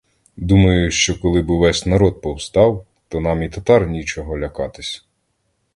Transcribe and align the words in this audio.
Думаю, 0.37 0.91
що 0.91 1.19
коли 1.19 1.41
б 1.41 1.49
увесь 1.49 1.85
народ 1.85 2.21
повстав, 2.21 2.85
то 3.07 3.19
нам 3.19 3.43
і 3.43 3.49
татар 3.49 3.87
нічого 3.87 4.37
лякатись. 4.39 5.05